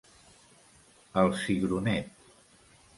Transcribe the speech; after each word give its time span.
El 1.25 1.31
Cigronet. 1.45 2.13